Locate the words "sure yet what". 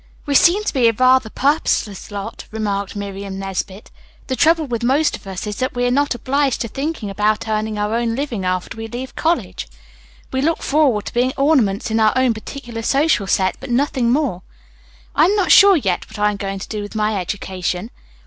15.51-16.17